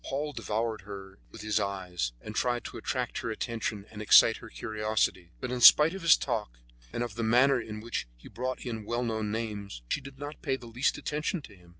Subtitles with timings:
[0.03, 4.49] Paul devoured her with his eyes, and tried to attract her attention and excite her
[4.49, 6.57] curiosity; but in spite of his talk,
[6.91, 10.41] and of the manner in which he brought in well known names, she did not
[10.41, 11.69] pay the least attention to him.